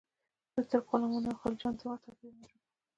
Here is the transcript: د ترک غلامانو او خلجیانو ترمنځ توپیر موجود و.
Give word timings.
د 0.53 0.55
ترک 0.69 0.85
غلامانو 0.91 1.27
او 1.33 1.39
خلجیانو 1.41 1.79
ترمنځ 1.81 1.99
توپیر 2.03 2.31
موجود 2.37 2.61
و. 2.63 2.65